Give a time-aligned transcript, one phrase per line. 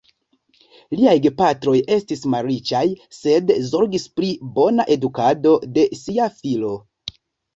[0.99, 2.81] Liaj gepatroj estis malriĉaj,
[3.17, 6.73] sed zorgis pri bona edukado de sia filo.